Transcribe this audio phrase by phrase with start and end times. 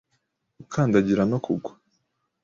[0.57, 1.71] gukandagira no kugwa.